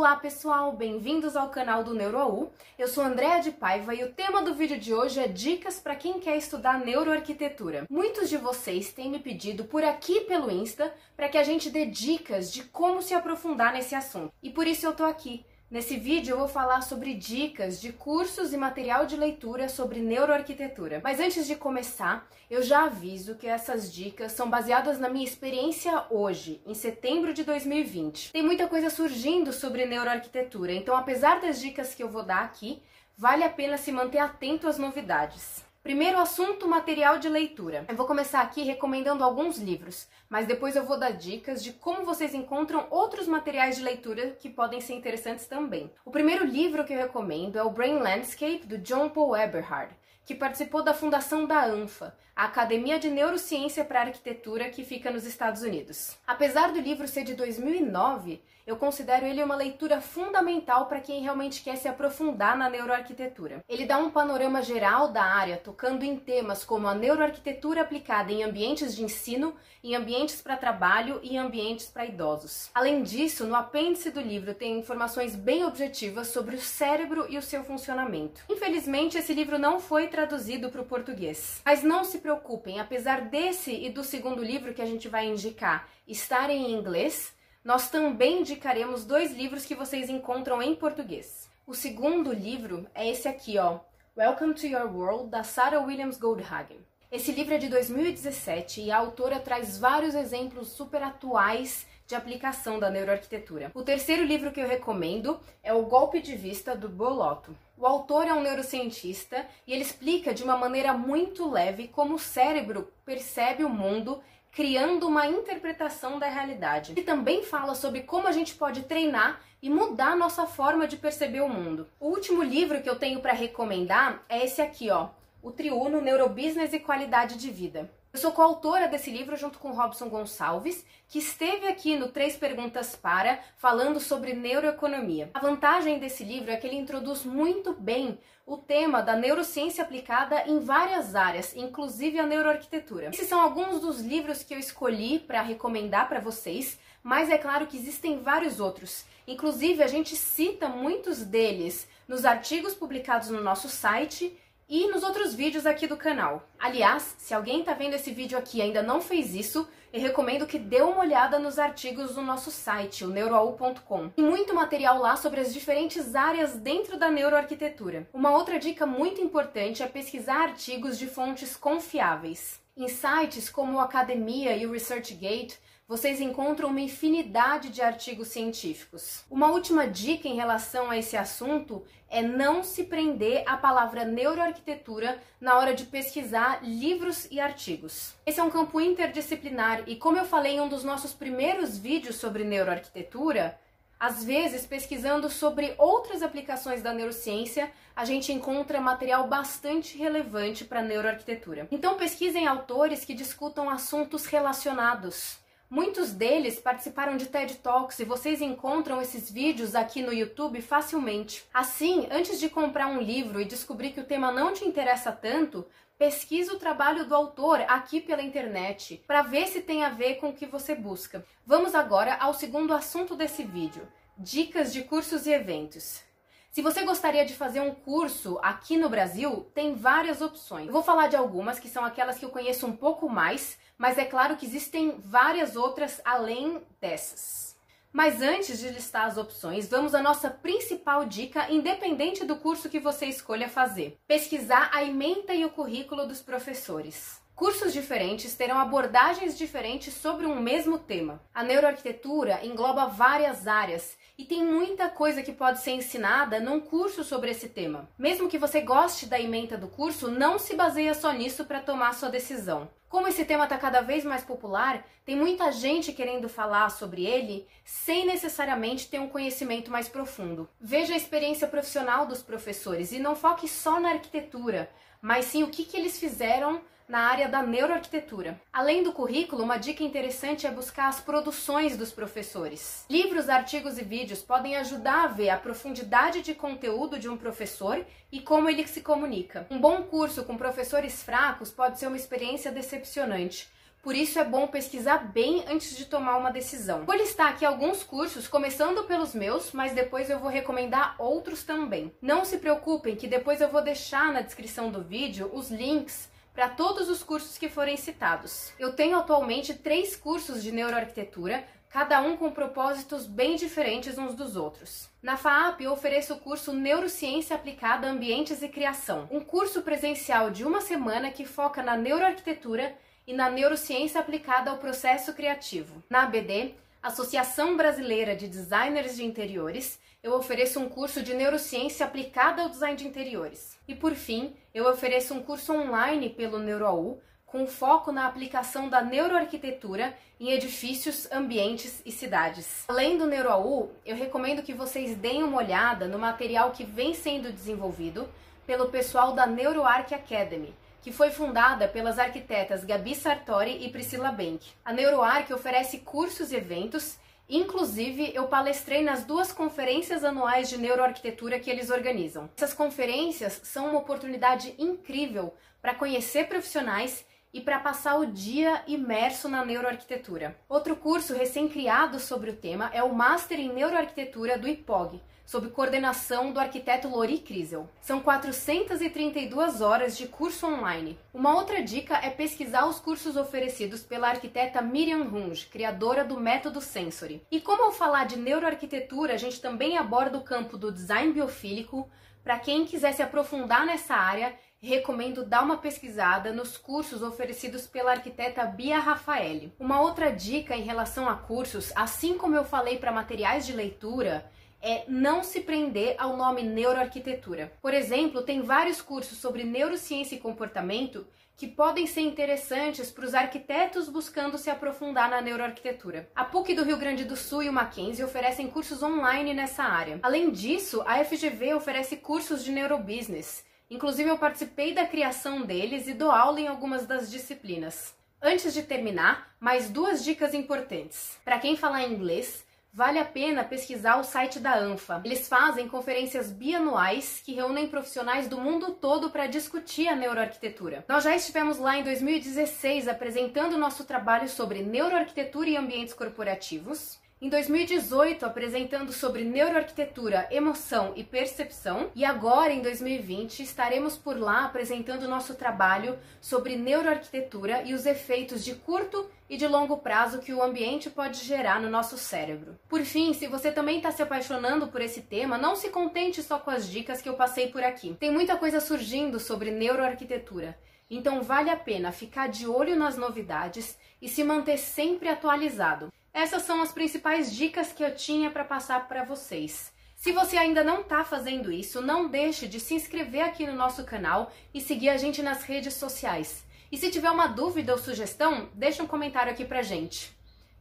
Olá 0.00 0.16
pessoal, 0.16 0.72
bem-vindos 0.72 1.36
ao 1.36 1.50
canal 1.50 1.84
do 1.84 1.92
NeuroAU. 1.92 2.50
Eu 2.78 2.88
sou 2.88 3.04
Andréa 3.04 3.38
de 3.40 3.50
Paiva 3.50 3.94
e 3.94 4.02
o 4.02 4.10
tema 4.10 4.40
do 4.40 4.54
vídeo 4.54 4.80
de 4.80 4.94
hoje 4.94 5.20
é 5.20 5.28
dicas 5.28 5.78
para 5.78 5.94
quem 5.94 6.18
quer 6.18 6.38
estudar 6.38 6.80
neuroarquitetura. 6.80 7.84
Muitos 7.90 8.30
de 8.30 8.38
vocês 8.38 8.94
têm 8.94 9.10
me 9.10 9.18
pedido 9.18 9.66
por 9.66 9.84
aqui 9.84 10.20
pelo 10.20 10.50
Insta 10.50 10.90
para 11.14 11.28
que 11.28 11.36
a 11.36 11.44
gente 11.44 11.68
dê 11.68 11.84
dicas 11.84 12.50
de 12.50 12.64
como 12.64 13.02
se 13.02 13.12
aprofundar 13.12 13.74
nesse 13.74 13.94
assunto. 13.94 14.32
E 14.42 14.48
por 14.48 14.66
isso 14.66 14.86
eu 14.86 14.94
tô 14.94 15.04
aqui 15.04 15.44
Nesse 15.70 15.96
vídeo 15.96 16.32
eu 16.32 16.38
vou 16.38 16.48
falar 16.48 16.80
sobre 16.80 17.14
dicas 17.14 17.80
de 17.80 17.92
cursos 17.92 18.52
e 18.52 18.56
material 18.56 19.06
de 19.06 19.16
leitura 19.16 19.68
sobre 19.68 20.00
neuroarquitetura. 20.00 21.00
Mas 21.00 21.20
antes 21.20 21.46
de 21.46 21.54
começar, 21.54 22.28
eu 22.50 22.60
já 22.60 22.86
aviso 22.86 23.36
que 23.36 23.46
essas 23.46 23.92
dicas 23.92 24.32
são 24.32 24.50
baseadas 24.50 24.98
na 24.98 25.08
minha 25.08 25.24
experiência 25.24 26.06
hoje, 26.10 26.60
em 26.66 26.74
setembro 26.74 27.32
de 27.32 27.44
2020. 27.44 28.32
Tem 28.32 28.42
muita 28.42 28.66
coisa 28.66 28.90
surgindo 28.90 29.52
sobre 29.52 29.86
neuroarquitetura, 29.86 30.72
então 30.72 30.96
apesar 30.96 31.40
das 31.40 31.60
dicas 31.60 31.94
que 31.94 32.02
eu 32.02 32.08
vou 32.08 32.24
dar 32.24 32.42
aqui, 32.42 32.82
vale 33.16 33.44
a 33.44 33.48
pena 33.48 33.78
se 33.78 33.92
manter 33.92 34.18
atento 34.18 34.66
às 34.66 34.76
novidades. 34.76 35.69
Primeiro 35.82 36.18
assunto, 36.18 36.68
material 36.68 37.18
de 37.18 37.26
leitura. 37.26 37.86
Eu 37.88 37.96
vou 37.96 38.06
começar 38.06 38.42
aqui 38.42 38.62
recomendando 38.62 39.24
alguns 39.24 39.56
livros, 39.56 40.06
mas 40.28 40.46
depois 40.46 40.76
eu 40.76 40.84
vou 40.84 40.98
dar 40.98 41.12
dicas 41.12 41.64
de 41.64 41.72
como 41.72 42.04
vocês 42.04 42.34
encontram 42.34 42.86
outros 42.90 43.26
materiais 43.26 43.76
de 43.76 43.82
leitura 43.82 44.32
que 44.38 44.50
podem 44.50 44.78
ser 44.82 44.92
interessantes 44.92 45.46
também. 45.46 45.90
O 46.04 46.10
primeiro 46.10 46.44
livro 46.44 46.84
que 46.84 46.92
eu 46.92 46.98
recomendo 46.98 47.56
é 47.56 47.62
o 47.62 47.70
Brain 47.70 47.98
Landscape, 47.98 48.66
do 48.66 48.76
John 48.76 49.08
Paul 49.08 49.34
Eberhard 49.34 49.94
que 50.30 50.34
participou 50.36 50.84
da 50.84 50.94
fundação 50.94 51.44
da 51.44 51.64
ANFA, 51.64 52.16
a 52.40 52.44
Academia 52.44 52.98
de 52.98 53.10
Neurociência 53.10 53.84
para 53.84 54.00
Arquitetura 54.00 54.70
que 54.70 54.82
fica 54.82 55.10
nos 55.10 55.26
Estados 55.26 55.60
Unidos. 55.60 56.16
Apesar 56.26 56.72
do 56.72 56.80
livro 56.80 57.06
ser 57.06 57.22
de 57.22 57.34
2009, 57.34 58.40
eu 58.66 58.76
considero 58.76 59.26
ele 59.26 59.42
uma 59.42 59.56
leitura 59.56 60.00
fundamental 60.00 60.86
para 60.86 61.00
quem 61.00 61.20
realmente 61.20 61.60
quer 61.62 61.76
se 61.76 61.88
aprofundar 61.88 62.56
na 62.56 62.70
neuroarquitetura. 62.70 63.64
Ele 63.68 63.84
dá 63.84 63.98
um 63.98 64.10
panorama 64.10 64.62
geral 64.62 65.08
da 65.08 65.24
área, 65.24 65.56
tocando 65.56 66.04
em 66.04 66.16
temas 66.16 66.64
como 66.64 66.86
a 66.86 66.94
neuroarquitetura 66.94 67.80
aplicada 67.80 68.30
em 68.30 68.44
ambientes 68.44 68.94
de 68.94 69.02
ensino, 69.02 69.54
em 69.82 69.96
ambientes 69.96 70.40
para 70.40 70.56
trabalho 70.56 71.18
e 71.22 71.34
em 71.34 71.38
ambientes 71.38 71.86
para 71.86 72.06
idosos. 72.06 72.70
Além 72.72 73.02
disso, 73.02 73.44
no 73.44 73.56
apêndice 73.56 74.10
do 74.10 74.20
livro 74.20 74.54
tem 74.54 74.78
informações 74.78 75.34
bem 75.34 75.64
objetivas 75.64 76.28
sobre 76.28 76.54
o 76.54 76.60
cérebro 76.60 77.26
e 77.28 77.36
o 77.38 77.42
seu 77.42 77.64
funcionamento. 77.64 78.42
Infelizmente, 78.48 79.18
esse 79.18 79.32
livro 79.34 79.58
não 79.58 79.80
foi 79.80 80.06
traduzido 80.06 80.70
para 80.70 80.82
o 80.82 80.86
português. 80.86 81.60
Mas 81.64 81.82
não 81.82 82.04
se 82.04 82.18
preocupem, 82.30 82.78
apesar 82.78 83.22
desse 83.22 83.72
e 83.72 83.90
do 83.90 84.04
segundo 84.04 84.40
livro 84.40 84.72
que 84.72 84.80
a 84.80 84.86
gente 84.86 85.08
vai 85.08 85.26
indicar 85.26 85.88
estarem 86.06 86.70
em 86.70 86.74
inglês, 86.74 87.34
nós 87.64 87.90
também 87.90 88.40
indicaremos 88.40 89.04
dois 89.04 89.32
livros 89.32 89.66
que 89.66 89.74
vocês 89.74 90.08
encontram 90.08 90.62
em 90.62 90.76
português. 90.76 91.50
O 91.66 91.74
segundo 91.74 92.32
livro 92.32 92.86
é 92.94 93.08
esse 93.10 93.26
aqui, 93.26 93.58
ó, 93.58 93.80
Welcome 94.16 94.54
to 94.54 94.66
Your 94.66 94.94
World, 94.94 95.28
da 95.28 95.42
Sarah 95.42 95.80
Williams 95.80 96.18
Goldhagen. 96.18 96.78
Esse 97.10 97.32
livro 97.32 97.54
é 97.54 97.58
de 97.58 97.68
2017 97.68 98.82
e 98.82 98.90
a 98.92 98.98
autora 98.98 99.40
traz 99.40 99.76
vários 99.76 100.14
exemplos 100.14 100.68
super 100.68 101.02
atuais 101.02 101.84
de 102.10 102.16
aplicação 102.16 102.80
da 102.80 102.90
neuroarquitetura. 102.90 103.70
O 103.72 103.84
terceiro 103.84 104.24
livro 104.24 104.50
que 104.50 104.60
eu 104.60 104.66
recomendo 104.66 105.38
é 105.62 105.72
O 105.72 105.84
Golpe 105.84 106.20
de 106.20 106.34
Vista, 106.34 106.74
do 106.74 106.88
Bolotto. 106.88 107.56
O 107.78 107.86
autor 107.86 108.26
é 108.26 108.34
um 108.34 108.42
neurocientista 108.42 109.46
e 109.64 109.72
ele 109.72 109.82
explica 109.82 110.34
de 110.34 110.42
uma 110.42 110.56
maneira 110.56 110.92
muito 110.92 111.48
leve 111.48 111.86
como 111.86 112.16
o 112.16 112.18
cérebro 112.18 112.92
percebe 113.04 113.62
o 113.62 113.68
mundo 113.68 114.20
criando 114.50 115.06
uma 115.06 115.28
interpretação 115.28 116.18
da 116.18 116.26
realidade. 116.26 116.94
E 116.96 117.02
também 117.02 117.44
fala 117.44 117.76
sobre 117.76 118.00
como 118.00 118.26
a 118.26 118.32
gente 118.32 118.56
pode 118.56 118.82
treinar 118.82 119.40
e 119.62 119.70
mudar 119.70 120.16
nossa 120.16 120.46
forma 120.46 120.88
de 120.88 120.96
perceber 120.96 121.42
o 121.42 121.48
mundo. 121.48 121.86
O 122.00 122.08
último 122.08 122.42
livro 122.42 122.82
que 122.82 122.90
eu 122.90 122.98
tenho 122.98 123.20
para 123.20 123.32
recomendar 123.32 124.24
é 124.28 124.44
esse 124.44 124.60
aqui, 124.60 124.90
ó, 124.90 125.10
O 125.40 125.52
Triuno 125.52 126.00
Neurobusiness 126.00 126.72
e 126.72 126.80
Qualidade 126.80 127.36
de 127.36 127.52
Vida. 127.52 127.88
Eu 128.12 128.18
sou 128.18 128.32
coautora 128.32 128.88
desse 128.88 129.08
livro 129.08 129.36
junto 129.36 129.60
com 129.60 129.70
Robson 129.70 130.08
Gonçalves, 130.08 130.84
que 131.06 131.20
esteve 131.20 131.68
aqui 131.68 131.96
no 131.96 132.08
Três 132.08 132.36
Perguntas 132.36 132.96
Para, 132.96 133.38
falando 133.56 134.00
sobre 134.00 134.32
neuroeconomia. 134.32 135.30
A 135.32 135.38
vantagem 135.38 136.00
desse 136.00 136.24
livro 136.24 136.50
é 136.50 136.56
que 136.56 136.66
ele 136.66 136.74
introduz 136.74 137.24
muito 137.24 137.72
bem 137.72 138.18
o 138.44 138.56
tema 138.56 139.00
da 139.00 139.14
neurociência 139.14 139.84
aplicada 139.84 140.42
em 140.48 140.58
várias 140.58 141.14
áreas, 141.14 141.54
inclusive 141.54 142.18
a 142.18 142.26
neuroarquitetura. 142.26 143.10
Esses 143.10 143.28
são 143.28 143.40
alguns 143.40 143.80
dos 143.80 144.00
livros 144.00 144.42
que 144.42 144.52
eu 144.52 144.58
escolhi 144.58 145.20
para 145.20 145.40
recomendar 145.40 146.08
para 146.08 146.18
vocês, 146.18 146.80
mas 147.04 147.30
é 147.30 147.38
claro 147.38 147.68
que 147.68 147.76
existem 147.76 148.18
vários 148.18 148.58
outros. 148.58 149.04
Inclusive, 149.24 149.84
a 149.84 149.86
gente 149.86 150.16
cita 150.16 150.68
muitos 150.68 151.22
deles 151.22 151.86
nos 152.08 152.24
artigos 152.24 152.74
publicados 152.74 153.30
no 153.30 153.40
nosso 153.40 153.68
site 153.68 154.36
e 154.70 154.86
nos 154.86 155.02
outros 155.02 155.34
vídeos 155.34 155.66
aqui 155.66 155.88
do 155.88 155.96
canal. 155.96 156.48
Aliás, 156.56 157.16
se 157.18 157.34
alguém 157.34 157.58
está 157.58 157.74
vendo 157.74 157.94
esse 157.94 158.12
vídeo 158.12 158.38
aqui 158.38 158.58
e 158.58 158.62
ainda 158.62 158.80
não 158.80 159.00
fez 159.00 159.34
isso, 159.34 159.68
eu 159.92 160.00
recomendo 160.00 160.46
que 160.46 160.60
dê 160.60 160.80
uma 160.80 161.00
olhada 161.00 161.40
nos 161.40 161.58
artigos 161.58 162.14
do 162.14 162.22
nosso 162.22 162.52
site, 162.52 163.04
o 163.04 163.08
neuroau.com. 163.08 164.10
Tem 164.10 164.24
muito 164.24 164.54
material 164.54 164.96
lá 164.98 165.16
sobre 165.16 165.40
as 165.40 165.52
diferentes 165.52 166.14
áreas 166.14 166.54
dentro 166.54 166.96
da 166.96 167.10
neuroarquitetura. 167.10 168.08
Uma 168.14 168.30
outra 168.30 168.60
dica 168.60 168.86
muito 168.86 169.20
importante 169.20 169.82
é 169.82 169.88
pesquisar 169.88 170.42
artigos 170.42 170.96
de 170.96 171.08
fontes 171.08 171.56
confiáveis. 171.56 172.60
Em 172.76 172.86
sites 172.86 173.50
como 173.50 173.76
o 173.76 173.80
Academia 173.80 174.56
e 174.56 174.64
o 174.64 174.70
ResearchGate, 174.70 175.58
vocês 175.90 176.20
encontram 176.20 176.68
uma 176.68 176.80
infinidade 176.80 177.68
de 177.68 177.82
artigos 177.82 178.28
científicos. 178.28 179.24
Uma 179.28 179.48
última 179.48 179.88
dica 179.88 180.28
em 180.28 180.36
relação 180.36 180.88
a 180.88 180.96
esse 180.96 181.16
assunto 181.16 181.82
é 182.08 182.22
não 182.22 182.62
se 182.62 182.84
prender 182.84 183.42
à 183.44 183.56
palavra 183.56 184.04
neuroarquitetura 184.04 185.20
na 185.40 185.58
hora 185.58 185.74
de 185.74 185.86
pesquisar 185.86 186.60
livros 186.62 187.26
e 187.28 187.40
artigos. 187.40 188.14
Esse 188.24 188.38
é 188.38 188.42
um 188.44 188.50
campo 188.50 188.80
interdisciplinar 188.80 189.82
e, 189.88 189.96
como 189.96 190.16
eu 190.16 190.24
falei 190.24 190.58
em 190.58 190.60
um 190.60 190.68
dos 190.68 190.84
nossos 190.84 191.12
primeiros 191.12 191.76
vídeos 191.76 192.14
sobre 192.14 192.44
neuroarquitetura, 192.44 193.58
às 193.98 194.22
vezes, 194.22 194.64
pesquisando 194.64 195.28
sobre 195.28 195.74
outras 195.76 196.22
aplicações 196.22 196.82
da 196.82 196.92
neurociência, 196.92 197.68
a 197.96 198.04
gente 198.04 198.32
encontra 198.32 198.80
material 198.80 199.26
bastante 199.26 199.98
relevante 199.98 200.64
para 200.64 200.78
a 200.78 200.84
neuroarquitetura. 200.84 201.66
Então, 201.68 201.96
pesquisem 201.96 202.46
autores 202.46 203.04
que 203.04 203.12
discutam 203.12 203.68
assuntos 203.68 204.24
relacionados. 204.24 205.39
Muitos 205.70 206.10
deles 206.10 206.58
participaram 206.58 207.16
de 207.16 207.26
TED 207.26 207.58
Talks 207.58 208.00
e 208.00 208.04
vocês 208.04 208.42
encontram 208.42 209.00
esses 209.00 209.30
vídeos 209.30 209.76
aqui 209.76 210.02
no 210.02 210.12
YouTube 210.12 210.60
facilmente. 210.60 211.44
Assim, 211.54 212.08
antes 212.10 212.40
de 212.40 212.48
comprar 212.48 212.88
um 212.88 213.00
livro 213.00 213.40
e 213.40 213.44
descobrir 213.44 213.92
que 213.92 214.00
o 214.00 214.04
tema 214.04 214.32
não 214.32 214.52
te 214.52 214.64
interessa 214.64 215.12
tanto, 215.12 215.64
pesquise 215.96 216.50
o 216.50 216.58
trabalho 216.58 217.06
do 217.06 217.14
autor 217.14 217.60
aqui 217.68 218.00
pela 218.00 218.20
internet 218.20 219.00
para 219.06 219.22
ver 219.22 219.46
se 219.46 219.60
tem 219.60 219.84
a 219.84 219.90
ver 219.90 220.16
com 220.16 220.30
o 220.30 220.34
que 220.34 220.44
você 220.44 220.74
busca. 220.74 221.24
Vamos 221.46 221.72
agora 221.72 222.16
ao 222.16 222.34
segundo 222.34 222.74
assunto 222.74 223.14
desse 223.14 223.44
vídeo: 223.44 223.86
dicas 224.18 224.72
de 224.72 224.82
cursos 224.82 225.24
e 225.24 225.30
eventos. 225.30 226.02
Se 226.50 226.62
você 226.62 226.82
gostaria 226.82 227.24
de 227.24 227.32
fazer 227.32 227.60
um 227.60 227.72
curso 227.72 228.40
aqui 228.42 228.76
no 228.76 228.88
Brasil, 228.88 229.48
tem 229.54 229.76
várias 229.76 230.20
opções. 230.20 230.66
Eu 230.66 230.72
vou 230.72 230.82
falar 230.82 231.06
de 231.06 231.14
algumas 231.14 231.60
que 231.60 231.68
são 231.68 231.84
aquelas 231.84 232.18
que 232.18 232.24
eu 232.24 232.30
conheço 232.30 232.66
um 232.66 232.74
pouco 232.76 233.08
mais, 233.08 233.56
mas 233.78 233.98
é 233.98 234.04
claro 234.04 234.36
que 234.36 234.46
existem 234.46 234.98
várias 234.98 235.54
outras 235.54 236.00
além 236.04 236.60
dessas. 236.80 237.56
Mas 237.92 238.20
antes 238.20 238.58
de 238.58 238.68
listar 238.68 239.06
as 239.06 239.16
opções, 239.16 239.68
vamos 239.68 239.94
à 239.94 240.02
nossa 240.02 240.28
principal 240.28 241.04
dica, 241.04 241.48
independente 241.52 242.24
do 242.24 242.34
curso 242.34 242.68
que 242.68 242.80
você 242.80 243.06
escolha 243.06 243.48
fazer: 243.48 243.96
pesquisar 244.08 244.70
a 244.72 244.82
ementa 244.82 245.32
e 245.32 245.44
o 245.44 245.50
currículo 245.50 246.04
dos 246.04 246.20
professores. 246.20 247.20
Cursos 247.40 247.72
diferentes 247.72 248.34
terão 248.34 248.58
abordagens 248.58 249.38
diferentes 249.38 249.94
sobre 249.94 250.26
um 250.26 250.40
mesmo 250.40 250.78
tema. 250.78 251.22
A 251.32 251.42
neuroarquitetura 251.42 252.44
engloba 252.44 252.86
várias 252.86 253.46
áreas 253.46 253.96
e 254.20 254.24
tem 254.26 254.44
muita 254.44 254.90
coisa 254.90 255.22
que 255.22 255.32
pode 255.32 255.60
ser 255.60 255.70
ensinada 255.70 256.38
num 256.38 256.60
curso 256.60 257.02
sobre 257.02 257.30
esse 257.30 257.48
tema. 257.48 257.88
Mesmo 257.98 258.28
que 258.28 258.36
você 258.36 258.60
goste 258.60 259.06
da 259.06 259.18
ementa 259.18 259.56
do 259.56 259.66
curso, 259.66 260.10
não 260.10 260.38
se 260.38 260.54
baseia 260.54 260.92
só 260.92 261.10
nisso 261.10 261.46
para 261.46 261.60
tomar 261.60 261.94
sua 261.94 262.10
decisão. 262.10 262.68
Como 262.86 263.08
esse 263.08 263.24
tema 263.24 263.44
está 263.44 263.56
cada 263.56 263.80
vez 263.80 264.04
mais 264.04 264.22
popular, 264.22 264.86
tem 265.06 265.16
muita 265.16 265.50
gente 265.50 265.94
querendo 265.94 266.28
falar 266.28 266.68
sobre 266.68 267.06
ele 267.06 267.48
sem 267.64 268.04
necessariamente 268.04 268.90
ter 268.90 268.98
um 268.98 269.08
conhecimento 269.08 269.70
mais 269.70 269.88
profundo. 269.88 270.46
Veja 270.60 270.92
a 270.92 270.98
experiência 270.98 271.48
profissional 271.48 272.04
dos 272.04 272.22
professores 272.22 272.92
e 272.92 272.98
não 272.98 273.16
foque 273.16 273.48
só 273.48 273.80
na 273.80 273.92
arquitetura, 273.92 274.68
mas 275.00 275.24
sim 275.24 275.44
o 275.44 275.48
que, 275.48 275.64
que 275.64 275.78
eles 275.78 275.98
fizeram 275.98 276.60
na 276.90 276.98
área 277.08 277.28
da 277.28 277.40
neuroarquitetura. 277.40 278.38
Além 278.52 278.82
do 278.82 278.92
currículo, 278.92 279.44
uma 279.44 279.56
dica 279.56 279.84
interessante 279.84 280.46
é 280.46 280.50
buscar 280.50 280.88
as 280.88 281.00
produções 281.00 281.76
dos 281.76 281.92
professores. 281.92 282.84
Livros, 282.90 283.28
artigos 283.28 283.78
e 283.78 283.84
vídeos 283.84 284.22
podem 284.22 284.56
ajudar 284.56 285.04
a 285.04 285.06
ver 285.06 285.30
a 285.30 285.38
profundidade 285.38 286.20
de 286.20 286.34
conteúdo 286.34 286.98
de 286.98 287.08
um 287.08 287.16
professor 287.16 287.86
e 288.10 288.20
como 288.20 288.48
ele 288.48 288.66
se 288.66 288.80
comunica. 288.80 289.46
Um 289.48 289.60
bom 289.60 289.84
curso 289.84 290.24
com 290.24 290.36
professores 290.36 291.00
fracos 291.02 291.50
pode 291.50 291.78
ser 291.78 291.86
uma 291.86 291.96
experiência 291.96 292.50
decepcionante 292.50 293.48
Por 293.82 293.94
isso 293.94 294.18
é 294.18 294.24
bom 294.24 294.46
pesquisar 294.46 294.98
bem 294.98 295.42
antes 295.48 295.74
de 295.74 295.86
tomar 295.86 296.18
uma 296.18 296.30
decisão. 296.30 296.84
Vou 296.84 296.94
listar 296.94 297.28
aqui 297.28 297.46
alguns 297.46 297.82
cursos, 297.82 298.28
começando 298.28 298.84
pelos 298.84 299.14
meus, 299.14 299.52
mas 299.52 299.72
depois 299.72 300.10
eu 300.10 300.18
vou 300.18 300.28
recomendar 300.28 300.96
outros 300.98 301.44
também. 301.44 301.90
Não 302.02 302.24
se 302.26 302.36
preocupem 302.36 302.94
que 302.94 303.08
depois 303.08 303.40
eu 303.40 303.48
vou 303.48 303.62
deixar 303.62 304.12
na 304.12 304.20
descrição 304.20 304.70
do 304.70 304.82
vídeo 304.82 305.30
os 305.32 305.50
links 305.50 306.10
para 306.40 306.48
todos 306.48 306.88
os 306.88 307.02
cursos 307.02 307.36
que 307.36 307.50
forem 307.50 307.76
citados. 307.76 308.54
Eu 308.58 308.72
tenho 308.72 308.96
atualmente 308.96 309.52
três 309.52 309.94
cursos 309.94 310.42
de 310.42 310.50
neuroarquitetura, 310.50 311.44
cada 311.68 312.00
um 312.00 312.16
com 312.16 312.30
propósitos 312.30 313.06
bem 313.06 313.36
diferentes 313.36 313.98
uns 313.98 314.14
dos 314.14 314.36
outros. 314.36 314.88
Na 315.02 315.18
FAAP 315.18 315.60
eu 315.60 315.70
ofereço 315.70 316.14
o 316.14 316.18
curso 316.18 316.54
Neurociência 316.54 317.36
Aplicada 317.36 317.86
a 317.86 317.90
Ambientes 317.90 318.40
e 318.40 318.48
Criação, 318.48 319.06
um 319.10 319.20
curso 319.20 319.60
presencial 319.60 320.30
de 320.30 320.42
uma 320.42 320.62
semana 320.62 321.10
que 321.10 321.26
foca 321.26 321.62
na 321.62 321.76
neuroarquitetura 321.76 322.74
e 323.06 323.12
na 323.12 323.28
neurociência 323.28 324.00
aplicada 324.00 324.50
ao 324.50 324.56
processo 324.56 325.12
criativo. 325.12 325.84
Na 325.90 326.04
ABD, 326.04 326.54
Associação 326.82 327.54
Brasileira 327.54 328.16
de 328.16 328.26
Designers 328.26 328.96
de 328.96 329.04
Interiores, 329.04 329.78
eu 330.02 330.14
ofereço 330.14 330.58
um 330.58 330.68
curso 330.68 331.02
de 331.02 331.12
neurociência 331.12 331.84
aplicada 331.84 332.42
ao 332.42 332.48
design 332.48 332.76
de 332.76 332.86
interiores. 332.86 333.58
E 333.68 333.74
por 333.74 333.94
fim, 333.94 334.34
eu 334.54 334.66
ofereço 334.66 335.12
um 335.12 335.22
curso 335.22 335.52
online 335.52 336.08
pelo 336.08 336.38
NeuroAU 336.38 337.00
com 337.26 337.46
foco 337.46 337.92
na 337.92 338.06
aplicação 338.06 338.68
da 338.68 338.82
neuroarquitetura 338.82 339.94
em 340.18 340.32
edifícios, 340.32 341.06
ambientes 341.12 341.80
e 341.84 341.92
cidades. 341.92 342.64
Além 342.66 342.98
do 342.98 343.06
NeuroAU, 343.06 343.70
eu 343.84 343.94
recomendo 343.94 344.42
que 344.42 344.54
vocês 344.54 344.96
deem 344.96 345.22
uma 345.22 345.36
olhada 345.36 345.86
no 345.86 345.98
material 345.98 346.50
que 346.50 346.64
vem 346.64 346.92
sendo 346.92 347.32
desenvolvido 347.32 348.08
pelo 348.46 348.70
pessoal 348.70 349.12
da 349.12 349.26
NeuroArc 349.26 349.94
Academy, 349.94 350.52
que 350.82 350.90
foi 350.90 351.10
fundada 351.10 351.68
pelas 351.68 351.98
arquitetas 351.98 352.64
Gabi 352.64 352.96
Sartori 352.96 353.64
e 353.64 353.70
Priscila 353.70 354.10
Bank. 354.10 354.50
A 354.64 354.72
NeuroArc 354.72 355.30
oferece 355.32 355.78
cursos 355.78 356.32
e 356.32 356.36
eventos, 356.36 356.98
inclusive 357.30 358.10
eu 358.14 358.26
palestrei 358.26 358.82
nas 358.82 359.04
duas 359.04 359.32
conferências 359.32 360.04
anuais 360.04 360.48
de 360.48 360.58
neuroarquitetura 360.58 361.38
que 361.38 361.50
eles 361.50 361.70
organizam. 361.70 362.28
Essas 362.36 362.52
conferências 362.52 363.40
são 363.44 363.70
uma 363.70 363.78
oportunidade 363.78 364.54
incrível 364.58 365.32
para 365.62 365.74
conhecer 365.74 366.28
profissionais 366.28 367.04
e 367.32 367.40
para 367.40 367.58
passar 367.58 367.96
o 367.96 368.06
dia 368.06 368.62
imerso 368.66 369.28
na 369.28 369.44
neuroarquitetura. 369.44 370.36
Outro 370.48 370.74
curso 370.76 371.14
recém-criado 371.14 371.98
sobre 372.00 372.30
o 372.30 372.36
tema 372.36 372.70
é 372.72 372.82
o 372.82 372.94
Master 372.94 373.38
em 373.38 373.52
Neuroarquitetura 373.52 374.36
do 374.36 374.48
IPOG, 374.48 375.00
sob 375.30 375.48
coordenação 375.50 376.32
do 376.32 376.40
arquiteto 376.40 376.88
Lori 376.88 377.18
Krisel. 377.18 377.68
São 377.80 378.00
432 378.00 379.60
horas 379.60 379.96
de 379.96 380.08
curso 380.08 380.44
online. 380.44 380.98
Uma 381.14 381.36
outra 381.36 381.62
dica 381.62 382.00
é 382.02 382.10
pesquisar 382.10 382.66
os 382.66 382.80
cursos 382.80 383.16
oferecidos 383.16 383.80
pela 383.80 384.08
arquiteta 384.08 384.60
Miriam 384.60 385.04
Runge, 385.04 385.46
criadora 385.46 386.02
do 386.02 386.18
método 386.18 386.60
Sensory. 386.60 387.22
E 387.30 387.40
como 387.40 387.62
ao 387.62 387.70
falar 387.70 388.06
de 388.06 388.18
neuroarquitetura, 388.18 389.14
a 389.14 389.16
gente 389.16 389.40
também 389.40 389.78
aborda 389.78 390.18
o 390.18 390.24
campo 390.24 390.58
do 390.58 390.72
design 390.72 391.12
biofílico, 391.12 391.88
para 392.24 392.40
quem 392.40 392.66
quiser 392.66 392.92
se 392.92 393.02
aprofundar 393.02 393.64
nessa 393.64 393.94
área, 393.94 394.34
recomendo 394.68 395.24
dar 395.24 395.42
uma 395.42 395.56
pesquisada 395.56 396.32
nos 396.32 396.58
cursos 396.58 397.02
oferecidos 397.02 397.66
pela 397.66 397.92
arquiteta 397.92 398.44
Bia 398.44 398.78
Rafaeli. 398.78 399.52
Uma 399.58 399.80
outra 399.80 400.10
dica 400.10 400.56
em 400.56 400.62
relação 400.62 401.08
a 401.08 401.14
cursos, 401.14 401.72
assim 401.74 402.18
como 402.18 402.36
eu 402.36 402.44
falei 402.44 402.78
para 402.78 402.92
materiais 402.92 403.46
de 403.46 403.52
leitura, 403.52 404.30
é 404.62 404.84
não 404.86 405.22
se 405.22 405.40
prender 405.40 405.94
ao 405.98 406.16
nome 406.16 406.42
neuroarquitetura. 406.42 407.52
Por 407.62 407.72
exemplo, 407.72 408.22
tem 408.22 408.42
vários 408.42 408.82
cursos 408.82 409.18
sobre 409.18 409.44
neurociência 409.44 410.14
e 410.14 410.20
comportamento 410.20 411.06
que 411.40 411.48
podem 411.48 411.86
ser 411.86 412.02
interessantes 412.02 412.90
para 412.90 413.06
os 413.06 413.14
arquitetos 413.14 413.88
buscando 413.88 414.36
se 414.36 414.50
aprofundar 414.50 415.08
na 415.08 415.22
neuroarquitetura. 415.22 416.06
A 416.14 416.22
PUC 416.22 416.54
do 416.54 416.64
Rio 416.64 416.76
Grande 416.76 417.02
do 417.02 417.16
Sul 417.16 417.44
e 417.44 417.48
o 417.48 417.52
Mackenzie 417.52 418.04
oferecem 418.04 418.46
cursos 418.46 418.82
online 418.82 419.32
nessa 419.32 419.62
área. 419.64 419.98
Além 420.02 420.30
disso, 420.30 420.82
a 420.86 421.02
FGV 421.02 421.54
oferece 421.54 421.96
cursos 421.96 422.44
de 422.44 422.52
neurobusiness. 422.52 423.42
Inclusive, 423.70 424.10
eu 424.10 424.18
participei 424.18 424.74
da 424.74 424.86
criação 424.86 425.42
deles 425.42 425.86
e 425.86 425.94
dou 425.94 426.10
aula 426.10 426.40
em 426.40 426.48
algumas 426.48 426.86
das 426.86 427.10
disciplinas. 427.10 427.94
Antes 428.20 428.52
de 428.52 428.62
terminar, 428.62 429.34
mais 429.38 429.70
duas 429.70 430.04
dicas 430.04 430.34
importantes. 430.34 431.16
Para 431.24 431.38
quem 431.38 431.56
fala 431.56 431.82
inglês, 431.82 432.44
Vale 432.72 433.00
a 433.00 433.04
pena 433.04 433.42
pesquisar 433.42 433.96
o 433.96 434.04
site 434.04 434.38
da 434.38 434.56
ANFA. 434.56 435.02
Eles 435.04 435.26
fazem 435.26 435.66
conferências 435.66 436.30
bianuais 436.30 437.20
que 437.24 437.34
reúnem 437.34 437.66
profissionais 437.66 438.28
do 438.28 438.40
mundo 438.40 438.70
todo 438.74 439.10
para 439.10 439.26
discutir 439.26 439.88
a 439.88 439.96
neuroarquitetura. 439.96 440.84
Nós 440.88 441.02
já 441.02 441.16
estivemos 441.16 441.58
lá 441.58 441.76
em 441.78 441.82
2016 441.82 442.86
apresentando 442.86 443.58
nosso 443.58 443.84
trabalho 443.84 444.28
sobre 444.28 444.62
neuroarquitetura 444.62 445.50
e 445.50 445.56
ambientes 445.56 445.94
corporativos. 445.94 446.96
Em 447.22 447.28
2018, 447.28 448.24
apresentando 448.24 448.94
sobre 448.94 449.24
neuroarquitetura, 449.24 450.26
emoção 450.30 450.94
e 450.96 451.04
percepção, 451.04 451.90
e 451.94 452.02
agora 452.02 452.50
em 452.50 452.62
2020 452.62 453.42
estaremos 453.42 453.94
por 453.94 454.18
lá 454.18 454.46
apresentando 454.46 455.06
nosso 455.06 455.34
trabalho 455.34 455.98
sobre 456.18 456.56
neuroarquitetura 456.56 457.62
e 457.66 457.74
os 457.74 457.84
efeitos 457.84 458.42
de 458.42 458.54
curto 458.54 459.06
e 459.28 459.36
de 459.36 459.46
longo 459.46 459.76
prazo 459.76 460.20
que 460.20 460.32
o 460.32 460.42
ambiente 460.42 460.88
pode 460.88 461.22
gerar 461.22 461.60
no 461.60 461.68
nosso 461.68 461.98
cérebro. 461.98 462.58
Por 462.66 462.80
fim, 462.86 463.12
se 463.12 463.26
você 463.26 463.52
também 463.52 463.76
está 463.76 463.92
se 463.92 464.00
apaixonando 464.00 464.68
por 464.68 464.80
esse 464.80 465.02
tema, 465.02 465.36
não 465.36 465.54
se 465.54 465.68
contente 465.68 466.22
só 466.22 466.38
com 466.38 466.50
as 466.50 466.66
dicas 466.66 467.02
que 467.02 467.08
eu 467.10 467.16
passei 467.16 467.48
por 467.48 467.62
aqui. 467.62 467.94
Tem 468.00 468.10
muita 468.10 468.38
coisa 468.38 468.60
surgindo 468.60 469.20
sobre 469.20 469.50
neuroarquitetura. 469.50 470.58
Então 470.88 471.22
vale 471.22 471.50
a 471.50 471.56
pena 471.56 471.92
ficar 471.92 472.28
de 472.28 472.46
olho 472.46 472.74
nas 472.76 472.96
novidades 472.96 473.76
e 474.00 474.08
se 474.08 474.24
manter 474.24 474.56
sempre 474.56 475.10
atualizado. 475.10 475.92
Essas 476.12 476.42
são 476.42 476.60
as 476.60 476.72
principais 476.72 477.32
dicas 477.32 477.72
que 477.72 477.82
eu 477.82 477.94
tinha 477.94 478.30
para 478.30 478.44
passar 478.44 478.88
para 478.88 479.04
vocês. 479.04 479.72
Se 479.96 480.12
você 480.12 480.36
ainda 480.36 480.64
não 480.64 480.80
está 480.80 481.04
fazendo 481.04 481.52
isso, 481.52 481.82
não 481.82 482.08
deixe 482.08 482.48
de 482.48 482.58
se 482.58 482.74
inscrever 482.74 483.22
aqui 483.22 483.46
no 483.46 483.52
nosso 483.52 483.84
canal 483.84 484.32
e 484.52 484.60
seguir 484.60 484.88
a 484.88 484.96
gente 484.96 485.22
nas 485.22 485.42
redes 485.42 485.74
sociais. 485.74 486.44
E 486.72 486.76
se 486.76 486.90
tiver 486.90 487.10
uma 487.10 487.26
dúvida 487.26 487.72
ou 487.72 487.78
sugestão, 487.78 488.48
deixa 488.54 488.82
um 488.82 488.86
comentário 488.86 489.30
aqui 489.30 489.44
pra 489.44 489.62
gente. 489.62 490.16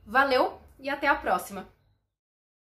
Valeu 0.06 0.60
e 0.80 0.90
até 0.90 1.07
a 1.07 1.16
próxima! 1.16 1.78